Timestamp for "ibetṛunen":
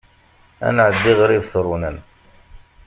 1.31-1.97